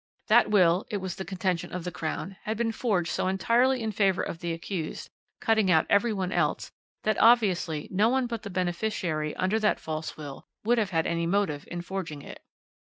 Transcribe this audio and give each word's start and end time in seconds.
That 0.29 0.49
will, 0.49 0.83
it 0.89 0.97
was 0.97 1.17
the 1.17 1.25
contention 1.25 1.71
of 1.71 1.83
the 1.83 1.91
Crown, 1.91 2.35
had 2.45 2.57
been 2.57 2.71
forged 2.71 3.11
so 3.11 3.27
entirely 3.27 3.83
in 3.83 3.91
favour 3.91 4.23
of 4.23 4.39
the 4.39 4.51
accused, 4.51 5.11
cutting 5.39 5.69
out 5.69 5.85
every 5.91 6.11
one 6.11 6.31
else, 6.31 6.71
that 7.03 7.21
obviously 7.21 7.87
no 7.91 8.09
one 8.09 8.25
but 8.25 8.41
the 8.41 8.49
beneficiary 8.49 9.35
under 9.35 9.59
that 9.59 9.79
false 9.79 10.17
will 10.17 10.47
would 10.63 10.79
have 10.79 10.89
had 10.89 11.05
any 11.05 11.27
motive 11.27 11.67
in 11.69 11.83
forging 11.83 12.23
it. 12.23 12.41